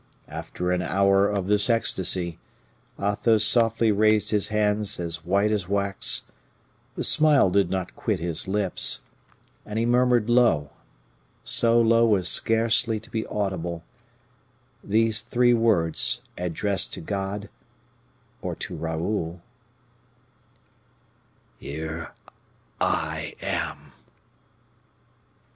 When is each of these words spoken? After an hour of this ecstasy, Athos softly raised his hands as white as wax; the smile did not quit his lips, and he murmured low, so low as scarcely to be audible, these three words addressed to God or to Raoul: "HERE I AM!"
After 0.29 0.71
an 0.71 0.81
hour 0.81 1.29
of 1.29 1.45
this 1.45 1.69
ecstasy, 1.69 2.39
Athos 2.99 3.45
softly 3.45 3.91
raised 3.91 4.31
his 4.31 4.47
hands 4.47 4.99
as 4.99 5.23
white 5.23 5.51
as 5.51 5.69
wax; 5.69 6.25
the 6.95 7.03
smile 7.03 7.51
did 7.51 7.69
not 7.69 7.95
quit 7.95 8.19
his 8.19 8.47
lips, 8.47 9.03
and 9.63 9.77
he 9.77 9.85
murmured 9.85 10.27
low, 10.27 10.71
so 11.43 11.79
low 11.79 12.15
as 12.15 12.27
scarcely 12.27 12.99
to 12.99 13.11
be 13.11 13.27
audible, 13.27 13.83
these 14.83 15.21
three 15.21 15.53
words 15.53 16.21
addressed 16.35 16.95
to 16.95 17.01
God 17.01 17.47
or 18.41 18.55
to 18.55 18.75
Raoul: 18.75 19.43
"HERE 21.59 22.11
I 22.79 23.35
AM!" 23.39 23.91